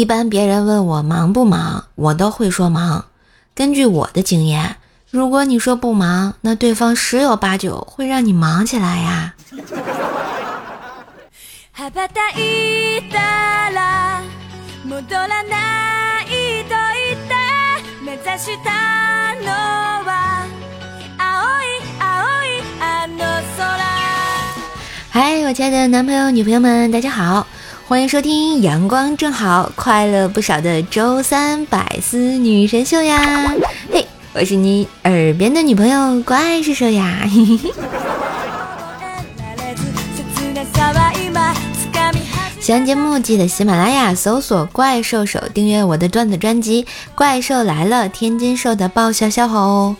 [0.00, 3.04] 一般别人问我忙不忙，我都会说忙。
[3.54, 4.76] 根据我的经验，
[5.10, 9.34] 如果你说不忙，那对方十有八九会让你忙起来呀。
[25.12, 27.46] 嗨，我亲爱的男朋友、女朋友们，大家好，
[27.90, 33.52] 欢迎收听阳光正好、快乐不少的周三百思女神秀呀！
[33.90, 37.28] 嘿，我是你耳边的女朋友怪兽兽呀！
[42.60, 46.84] 喜欢节目记得喜马拉雅搜索“怪兽手”，订阅我的段子专辑
[47.16, 49.96] 《怪兽来了》，天津兽的爆笑笑话哦！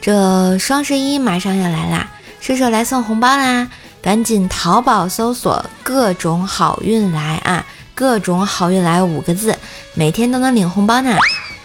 [0.00, 2.10] 这双十一马上要来啦，
[2.40, 3.68] 兽兽来送红包啦！
[4.00, 9.56] 赶紧淘宝搜索“各种好运来”啊，“各种好运来”五个字，
[9.94, 11.16] 每天都能领红包呢。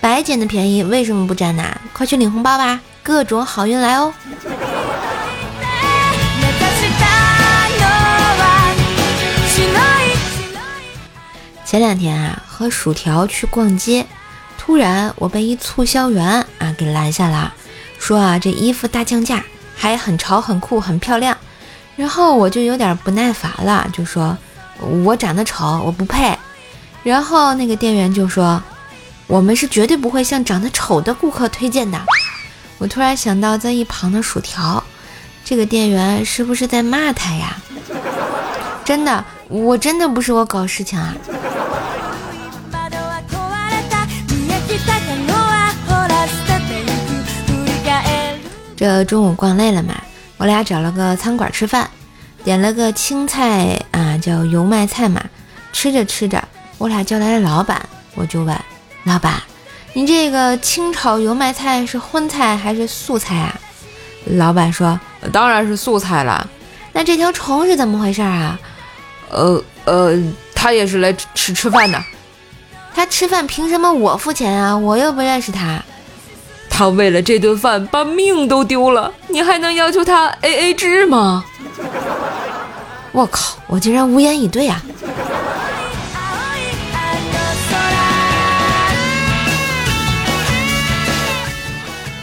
[0.02, 1.64] 白捡的便宜为什么不占呢？
[1.94, 2.82] 快去领红包吧！
[3.02, 4.14] 各种好运来哦！
[11.66, 14.06] 前两天啊，和薯条去逛街，
[14.58, 17.54] 突然我被一促销员啊给拦下了，
[17.98, 19.44] 说啊这衣服大降价，
[19.76, 21.38] 还很潮、很酷、很漂亮。
[21.96, 24.38] 然后我就有点不耐烦了，就说
[25.04, 26.38] ：“我长得丑，我不配。”
[27.04, 28.62] 然后那个店员就说
[29.28, 32.00] ：“我们是绝对不会向长得丑的顾客推荐的。”
[32.80, 34.84] 我突然想到在一旁的薯条，
[35.46, 37.58] 这个店员是不是在骂他呀？
[38.84, 41.14] 真的，我真的不是我搞事情啊。
[48.76, 49.94] 这中午逛累了嘛？
[50.44, 51.90] 我俩找了个餐馆吃饭，
[52.44, 55.24] 点了个青菜啊，叫油麦菜嘛。
[55.72, 56.44] 吃着吃着，
[56.78, 57.82] 我俩叫来了老板，
[58.14, 58.54] 我就问
[59.06, 59.42] 老板
[59.96, 63.58] ：“你这个清炒油麦菜是荤菜还是素菜啊？”
[64.36, 65.00] 老板说
[65.32, 66.46] ：“当然是素菜了。”
[66.92, 68.60] 那这条虫是怎么回事啊？
[69.30, 70.22] 呃呃，
[70.54, 72.04] 他也是来吃吃饭的。
[72.94, 74.76] 他吃饭凭什么我付钱啊？
[74.76, 75.82] 我又不认识他。
[76.76, 81.46] 他为了这顿饭把命都丢了，你还能要求他 A A 制吗？
[83.12, 84.82] 我靠，我竟然无言以对啊！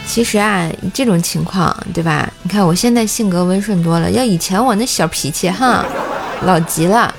[0.05, 2.29] 其实啊，这种情况，对吧？
[2.43, 5.85] 你看我现在性格温顺多了，要以前我那小脾气哈，
[6.43, 7.15] 老急了，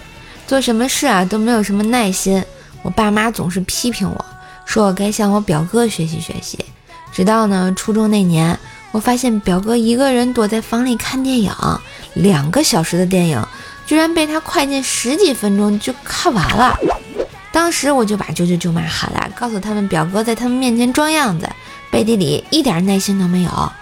[0.47, 2.45] 做什么事啊都没有什么耐心。
[2.83, 4.25] 我爸妈总是批评我，
[4.67, 6.59] 说我该向我表哥学习学习。
[7.13, 8.59] 直到呢初中那年，
[8.91, 11.53] 我发现表哥一个人躲在房里看电影，
[12.15, 13.45] 两个小时的电影，
[13.87, 16.79] 居然被他快进十几分钟就看完了。
[17.53, 21.47] 当时我就把舅舅舅妈喊来，告诉他们表哥在他们面前装样子，
[21.91, 23.73] 背地里一点耐心都没有。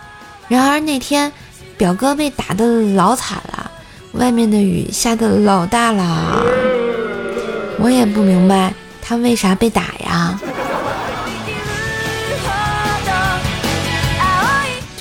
[0.48, 1.32] 然而那天，
[1.76, 3.70] 表哥被打得老惨了，
[4.14, 6.42] 外面的雨下得老大了，
[7.78, 10.40] 我也不明白他为啥被打呀。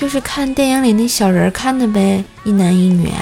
[0.00, 3.12] 就是看电影里那小人看的呗，一男一女。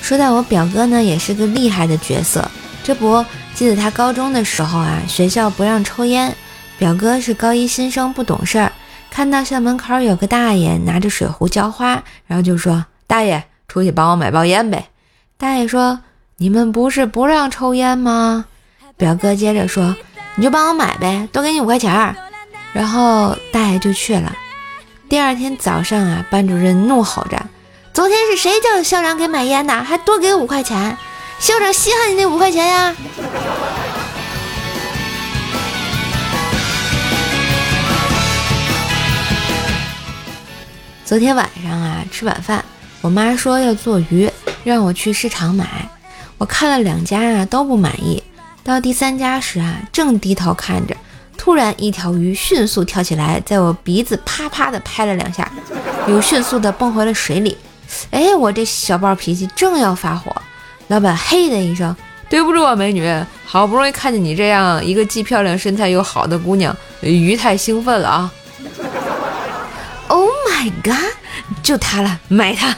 [0.00, 2.48] 说到我表哥呢，也是个厉害的角色。
[2.84, 6.32] 这不，记得他高中的时候啊，学校不让抽烟，
[6.78, 8.70] 表哥是高一新生，不懂事儿，
[9.10, 14.86] 看到校门口有个大爷拿着水壶浇花，然后就说：“大爷，出去帮我买包烟呗。”
[15.36, 15.98] 大爷说
[16.38, 18.44] ：“你们不是不让抽烟吗？”
[18.96, 19.96] 表哥接着说。
[20.36, 22.16] 你就帮我买呗，多给你五块钱儿。
[22.72, 24.34] 然后大爷就去了。
[25.08, 27.40] 第二天早上啊，班主任怒吼着
[27.94, 29.72] ：“昨天是谁叫校长给买烟的？
[29.72, 30.98] 还多给五块钱？
[31.38, 32.96] 校长稀罕你那五块钱呀！”
[41.04, 42.64] 昨天晚上啊，吃晚饭，
[43.02, 44.28] 我妈说要做鱼，
[44.64, 45.88] 让我去市场买。
[46.38, 48.20] 我看了两家啊，都不满意。
[48.64, 50.96] 到第三家时啊，正低头看着，
[51.36, 55.52] 突然一条鱼迅速跳起来，在我鼻子啪啪的拍了两下，
[56.08, 57.58] 又迅速的蹦回了水里。
[58.10, 60.34] 哎，我这小暴脾气正要发火，
[60.88, 61.94] 老板嘿的一声
[62.30, 63.06] ：“对不住啊，美女，
[63.44, 68.32] 好不容易看见你这样一个既漂亮、身材又好的姑娘，鱼太兴奋了啊
[70.08, 71.12] ！”Oh my god，
[71.62, 72.74] 就它了，买它。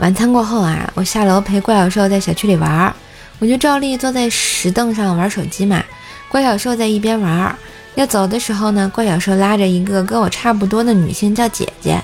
[0.00, 2.94] 晚餐过后啊，我下楼陪怪小兽在小区里玩，
[3.38, 5.84] 我就照例坐在石凳上玩手机嘛。
[6.30, 7.54] 怪小兽在一边玩，
[7.96, 12.00] 要走的时候呢，怪小兽拉着一个跟我差不多的女性叫姐姐，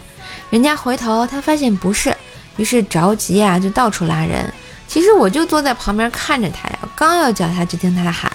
[0.50, 2.14] 人家回头他发现不是，
[2.58, 4.52] 于是着急啊，就到处拉人。
[4.86, 8.30] 其实我就坐在旁边看着他呀，刚要叫他，就听他喊：“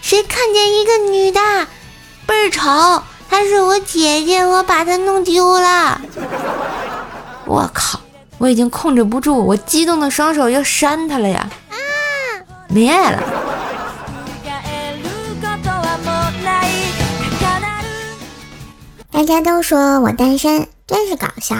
[0.00, 1.40] 谁看见一个女的，
[2.26, 6.00] 倍儿丑，她是我姐姐，我把她弄丢了。
[7.44, 8.00] ”我靠！
[8.38, 11.48] 我已经控制不住，我激动的双手要扇他了呀！
[11.70, 11.76] 啊，
[12.68, 13.22] 没爱了。
[19.10, 21.56] 大家都说我单身，真是搞笑。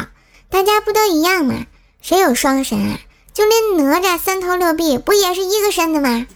[0.50, 1.54] 大家不都一样吗？
[2.02, 2.98] 谁有双身啊？
[3.32, 6.26] 就连哪吒三头六臂不也是一个身的吗？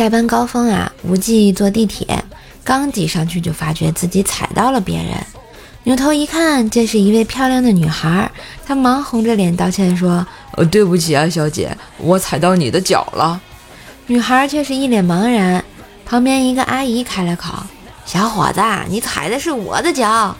[0.00, 2.24] 下班高峰啊，无忌坐地铁，
[2.64, 5.08] 刚挤上去就发觉自己踩到了别人，
[5.82, 8.32] 扭头一看，这是一位漂亮的女孩，
[8.64, 10.26] 他忙红着脸道歉说
[10.56, 13.38] ：“呃，对不起啊，小姐，我踩到你的脚了。”
[14.08, 15.62] 女孩却是一脸茫然。
[16.06, 17.52] 旁边一个阿姨开了口
[18.06, 20.34] ：“小伙子，你踩的是我的脚。”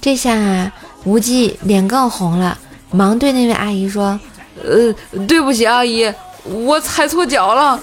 [0.00, 0.72] 这下啊，
[1.02, 2.56] 无忌脸更红了，
[2.92, 4.20] 忙对那位阿姨说
[4.62, 4.94] ：“呃，
[5.26, 6.08] 对不起，阿姨，
[6.44, 7.80] 我踩错脚了。”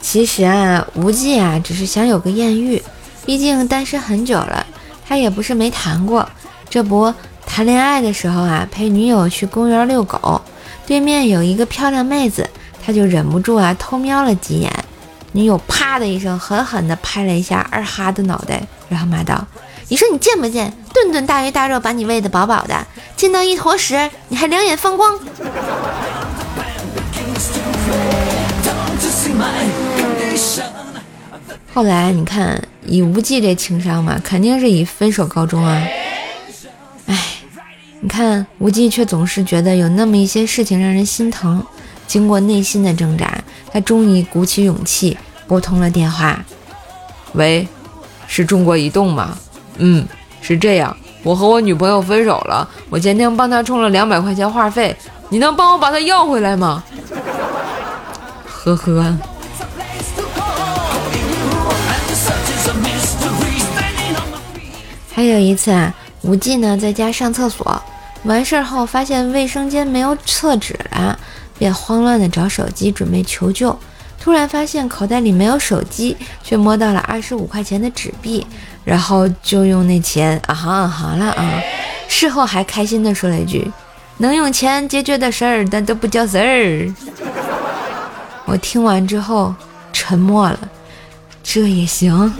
[0.00, 2.80] 其实啊，无忌啊，只是想有个艳遇，
[3.26, 4.64] 毕竟单身很久了，
[5.08, 6.28] 他也不是没谈过。
[6.70, 7.12] 这不，
[7.44, 10.40] 谈恋爱的时候啊，陪女友去公园遛狗，
[10.86, 12.48] 对面有一个漂亮妹子，
[12.84, 14.72] 他就忍不住啊，偷瞄了几眼。
[15.32, 19.44] 女友啪的一声，狠狠地拍了一下二哈的脑袋，然后骂道
[19.90, 20.72] ：“你说你贱不贱？
[20.92, 22.86] 顿顿大鱼大肉把你喂得饱饱的，
[23.16, 25.18] 见到一坨屎你还两眼放光。”
[31.72, 35.82] 后来你看，以无忌这情商嘛，肯定是以分手告终啊。
[37.06, 37.20] 哎，
[38.00, 41.64] 你看无忌却总是觉得有那么一些事情让人心疼。
[42.06, 43.42] 经过内心的挣扎，
[43.72, 45.18] 他终于鼓起勇气
[45.48, 46.44] 拨通了电话。
[47.32, 47.66] 喂，
[48.28, 49.36] 是中国移动吗？
[49.78, 50.06] 嗯，
[50.40, 54.94] 是这样，我和我女朋友分手了，我前天帮她充了两百块钱话费，
[55.30, 56.84] 你能帮我把她要回来吗？
[58.46, 59.16] 呵呵。
[65.14, 67.80] 还有一次啊，无忌呢在家上厕所，
[68.24, 71.18] 完事儿后发现卫生间没有厕纸了，
[71.56, 73.78] 便慌乱的找手机准备求救，
[74.24, 78.46] 突然发现口袋里没有手机，却摸到了二十五块钱的纸币，
[78.82, 81.60] 然后就用那钱啊哈啊哈了啊，
[82.08, 83.70] 事后还开心的说了一句
[84.16, 86.94] ：“能用钱解决的事儿，那都不叫事儿。”
[88.48, 89.54] 我听完之后
[89.92, 90.58] 沉默了，
[91.42, 92.32] 这也行。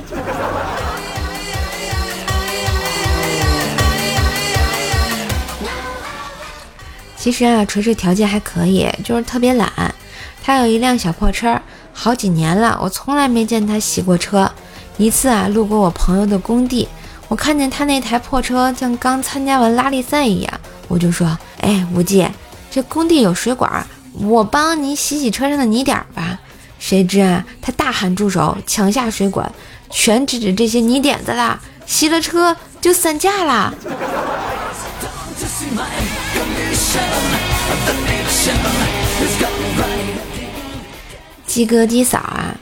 [7.18, 9.70] 其实啊，锤锤条件还可以，就是特别懒。
[10.42, 11.58] 他有一辆小破车，
[11.94, 14.50] 好几年了，我从来没见他洗过车。
[14.98, 16.86] 一次啊，路过我朋友的工地，
[17.28, 22.28] 我看见他那台破车像刚参加完拉力赛一样，我就说：“哎，无忌，
[22.70, 26.38] 这工地有水管，我帮你洗洗车上的泥点吧。”
[26.78, 29.50] 谁知啊，他大喊住手，抢下水管，
[29.88, 33.72] 全指着这些泥点子了，洗了车就散架了。
[41.54, 42.52] 鸡哥鸡嫂啊，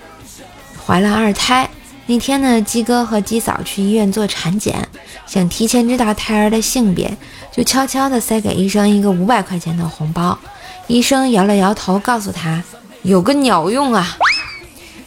[0.85, 1.67] 怀了二胎。
[2.05, 4.87] 那天呢，鸡哥和鸡嫂去医院做产检，
[5.27, 7.17] 想提前知道胎儿的性别，
[7.51, 10.39] 就悄悄地塞给医生一个五百块钱的红包。
[10.89, 12.63] 医生摇了摇头，告诉他
[13.01, 14.19] 有个鸟用啊。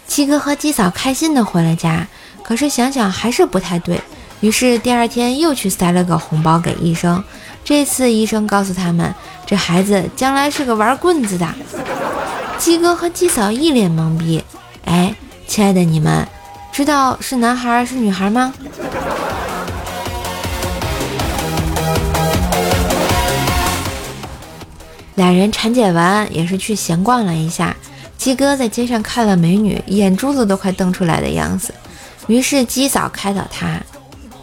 [0.07, 2.07] 鸡哥和鸡嫂开心地回了家，
[2.41, 4.01] 可是想想还是不太对，
[4.39, 7.23] 于是第二天又去塞了个红包给医生。
[7.63, 9.13] 这次医生告诉他们，
[9.45, 11.47] 这孩子将来是个玩棍子的。
[12.57, 14.43] 鸡哥和鸡嫂一脸懵逼。
[14.85, 15.15] 哎，
[15.47, 16.27] 亲爱的，你们
[16.71, 18.53] 知道是男孩是女孩吗？
[25.15, 27.75] 俩人产检完也是去闲逛了一下。
[28.17, 31.73] 鸡哥在街上看了美女，眼珠子都快瞪出来的样子。
[32.27, 33.79] 于是鸡嫂开导他。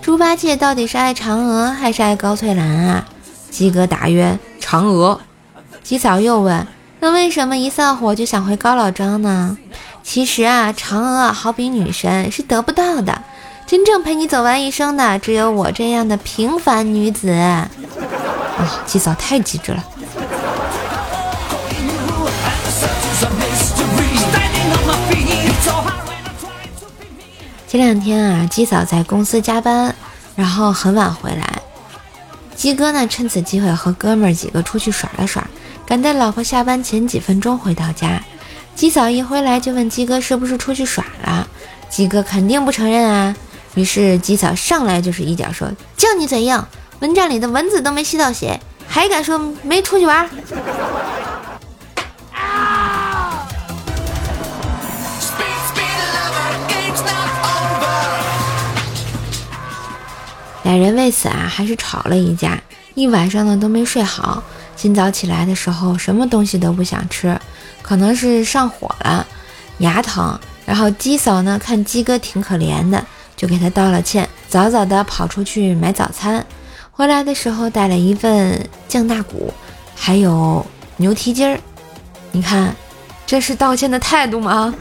[0.01, 3.07] 猪八戒到底是爱嫦娥还是爱高翠兰啊？
[3.51, 5.21] 鸡哥答曰：嫦娥。
[5.83, 6.67] 鸡嫂又问：
[7.03, 9.59] 那为什么一散伙就想回高老庄呢？
[10.05, 13.21] 其实啊，嫦娥好比女神是得不到的，
[13.67, 17.33] 真正陪你走完一生的只有我这样的平凡女子。
[17.33, 17.69] 哇，
[18.87, 19.85] 鸡嫂太机智了！
[27.67, 29.93] 前两天啊，鸡嫂在公司加班，
[30.37, 31.63] 然后很晚回来。
[32.55, 35.45] 鸡哥呢，趁此机会和哥们几个出去耍了耍。
[35.93, 38.19] 赶在老婆下班前几分钟回到家。
[38.75, 41.47] 鸡嫂一回来就问鸡哥是不是出去耍了，
[41.91, 43.37] 鸡哥肯定不承认啊。
[43.75, 46.65] 于是鸡嫂上来就是一脚说：“叫你嘴硬，
[47.01, 48.59] 蚊帐里的蚊子都没吸到血，
[48.89, 50.27] 还敢说没出去玩？”
[60.63, 62.59] 两人为此啊，还是吵了一架，
[62.95, 64.43] 一晚上呢都没睡好。
[64.83, 67.41] 今早起来的时候，什么东西都不想吃，
[67.83, 69.25] 可能是上火了，
[69.79, 70.37] 牙疼。
[70.67, 76.45] 然后鸡嫂呢，看鸡哥挺可怜的，就给他道了歉，早早的跑出去买早餐。
[76.91, 79.55] 回来的时候带了一份酱大骨，
[79.95, 81.61] 还有牛蹄筋儿。
[82.33, 82.75] 你看，
[83.25, 84.75] 这是道歉的态度吗？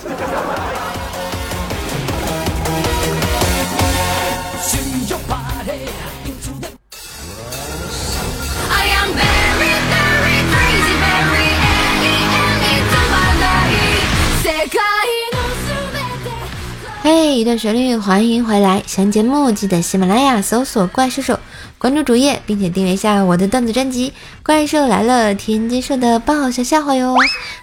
[17.41, 18.83] 一段旋律，欢迎回来！
[18.86, 21.39] 喜欢节目记得喜马拉雅搜索“怪兽手”，
[21.79, 24.12] 关注主页，并且订阅一下我的段子专辑
[24.45, 25.01] 《怪兽来。
[25.01, 27.15] 了》，天津说的爆笑笑话哟，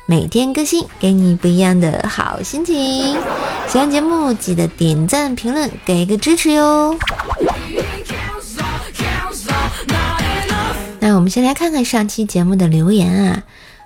[0.04, 3.16] 每天更新，给你不一样的好心情。
[3.68, 6.99] 喜欢节目记得点赞、评论，给个支持哟。
[10.99, 11.54] 那我们先来。
[11.54, 13.42] 看看上期节目的留言啊，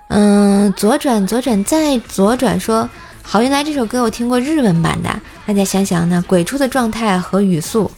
[0.07, 2.89] 嗯，左转左转再左转说。
[3.25, 3.63] 好运来。
[3.63, 7.91] 这首歌我听过日文版的，大家想想那，鬼畜的状态和语速。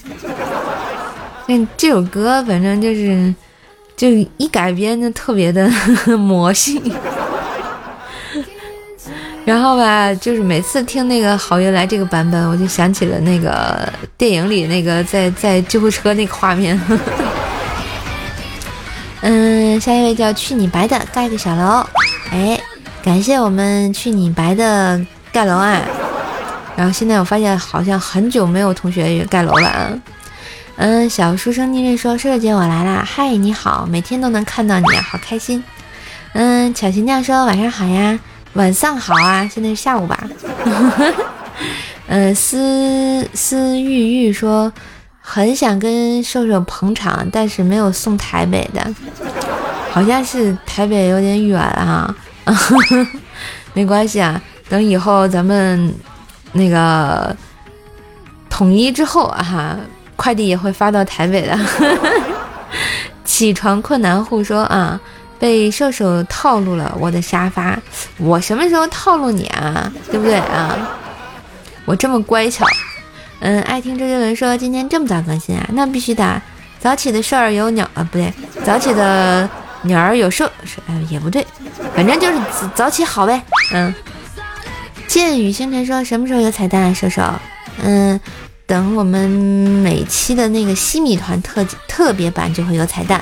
[1.48, 3.34] 那这首歌反正就是，
[3.96, 5.70] 就一改编就特别的
[6.18, 6.82] 魔性。
[9.46, 13.88] 然后吧，就是每次听那个好运来这个版本，我就想起了那个
[14.18, 16.80] 电影里那个在在救护车那个画面。
[19.22, 21.86] 嗯，下一位叫去你白的盖个小楼，
[22.32, 22.60] 哎，
[23.04, 25.00] 感谢我们去你白的。
[25.32, 25.82] 盖楼啊！
[26.76, 30.00] 然后现在我发现好像很久没有同学盖楼了。
[30.78, 33.02] 嗯，小书生逆刃说：“射手姐，我来啦！
[33.06, 35.64] 嗨，你好，每天都能看到你，好开心。”
[36.34, 38.20] 嗯，巧琴酱说：“晚上好呀，
[38.54, 40.28] 晚上好啊，现在是下午吧？”
[42.08, 44.70] 嗯，思思玉玉说
[45.22, 48.94] ：“很想跟瘦瘦捧场，但是没有送台北的，
[49.92, 52.14] 好像是台北有点远啊。
[53.74, 55.94] 没关系啊。”等以后咱们
[56.58, 57.36] 那个
[58.50, 59.78] 统一之后啊，
[60.16, 61.58] 快递也会发到台北的。
[63.26, 64.98] 起床困难户说啊，
[65.38, 67.78] 被射手套路了我的沙发，
[68.18, 69.92] 我什么时候套路你啊？
[70.10, 70.78] 对不对啊？
[71.84, 72.66] 我这么乖巧。
[73.42, 75.68] 嗯，爱听周杰伦说今天这么早更新啊？
[75.74, 76.42] 那必须的，
[76.80, 78.34] 早起的事儿有鸟啊，不对，
[78.64, 79.50] 早起的
[79.82, 81.46] 鸟儿有兽，是哎也不对，
[81.94, 82.40] 反正就是
[82.74, 83.42] 早起好呗。
[83.74, 83.94] 嗯。
[85.08, 87.22] 剑雨星辰说：“什么时候有彩蛋啊，射手？
[87.82, 88.20] 嗯，
[88.66, 93.22] 等我们每期的那个西米团特特别版就会有彩蛋。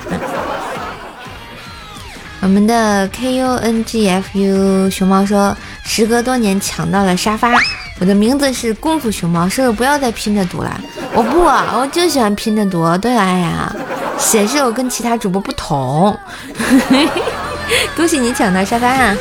[2.40, 7.52] 我们的 K U N G F U 熊猫说：时隔多年抢到了沙发，
[8.00, 10.80] 我的名字是功夫熊猫，射手不要再拼着读了。
[11.12, 13.74] 我不，我就喜欢拼着读，对爱呀，
[14.18, 16.16] 显示我跟其他主播不同。
[17.96, 19.16] 恭喜你抢到沙发啊！”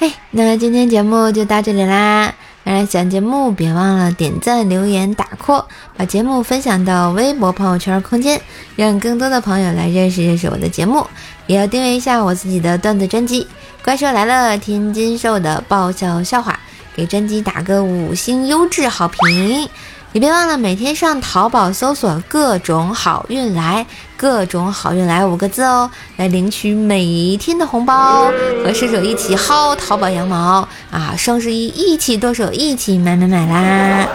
[0.00, 2.32] 嘿，那今天节目就到这里啦！
[2.62, 5.64] 当然，喜欢节目别忘了点赞、留言、打 call，
[5.96, 8.40] 把节目分享到微博、朋友圈、空间，
[8.76, 11.04] 让更多的朋友来认识认识我的节目。
[11.48, 13.42] 也要订阅一下我自己的段子专辑
[13.84, 16.60] 《怪兽来了》，天津兽的爆笑笑话，
[16.94, 19.68] 给专辑打个五星优质好评。
[20.12, 23.84] 也别忘了每天上淘宝搜索“各种好运来
[24.18, 28.30] ”，“各种好运来”五个字哦，来领取每一天的红包，
[28.62, 31.14] 和射手一起薅淘宝羊毛啊！
[31.16, 34.08] 双十一一起剁手，一起买买买啦！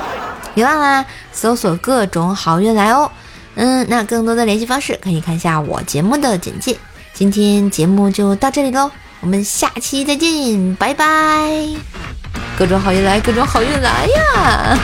[0.54, 3.10] 别忘了搜索“各种好运来”哦。
[3.56, 6.78] 嗯，那更多的联系方式可以看一下我节目的简介。
[7.14, 8.92] 今天节目就到这里喽，
[9.22, 11.06] 我们下期再见，拜拜。
[12.58, 14.78] 各种好运来，各种好运来呀！